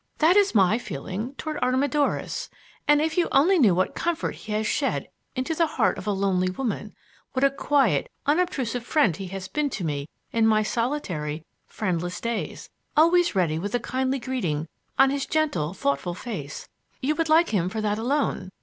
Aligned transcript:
That 0.17 0.35
is 0.35 0.55
my 0.55 0.79
feeling 0.79 1.35
toward 1.35 1.59
Artemidorus, 1.61 2.49
and 2.87 2.99
if 3.03 3.19
you 3.19 3.27
only 3.31 3.59
knew 3.59 3.75
what 3.75 3.93
comfort 3.93 4.33
he 4.33 4.51
has 4.53 4.65
shed 4.65 5.07
into 5.35 5.53
the 5.53 5.67
heart 5.67 5.99
of 5.99 6.07
a 6.07 6.11
lonely 6.11 6.49
woman; 6.49 6.95
what 7.33 7.43
a 7.43 7.51
quiet, 7.51 8.09
unobtrusive 8.25 8.83
friend 8.83 9.15
he 9.15 9.27
has 9.27 9.47
been 9.47 9.69
to 9.69 9.83
me 9.83 10.09
in 10.31 10.47
my 10.47 10.63
solitary, 10.63 11.45
friendless 11.67 12.19
days, 12.19 12.67
always 12.97 13.35
ready 13.35 13.59
with 13.59 13.75
a 13.75 13.79
kindly 13.79 14.17
greeting 14.17 14.67
on 14.97 15.11
his 15.11 15.27
gentle, 15.27 15.71
thoughtful 15.75 16.15
face, 16.15 16.67
you 16.99 17.13
would 17.13 17.29
like 17.29 17.49
him 17.49 17.69
for 17.69 17.79
that 17.79 17.99
alone. 17.99 18.49